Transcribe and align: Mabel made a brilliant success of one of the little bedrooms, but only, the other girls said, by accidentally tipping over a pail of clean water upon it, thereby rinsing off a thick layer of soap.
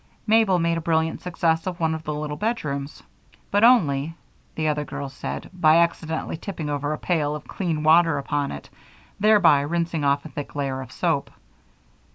Mabel 0.25 0.57
made 0.57 0.79
a 0.79 0.81
brilliant 0.81 1.21
success 1.21 1.67
of 1.67 1.79
one 1.79 1.93
of 1.93 2.03
the 2.05 2.13
little 2.15 2.35
bedrooms, 2.35 3.03
but 3.51 3.63
only, 3.63 4.15
the 4.55 4.67
other 4.67 4.83
girls 4.83 5.13
said, 5.13 5.47
by 5.53 5.77
accidentally 5.77 6.37
tipping 6.37 6.71
over 6.71 6.91
a 6.91 6.97
pail 6.97 7.35
of 7.35 7.47
clean 7.47 7.83
water 7.83 8.17
upon 8.17 8.51
it, 8.51 8.67
thereby 9.19 9.61
rinsing 9.61 10.03
off 10.03 10.25
a 10.25 10.29
thick 10.29 10.55
layer 10.55 10.81
of 10.81 10.91
soap. 10.91 11.29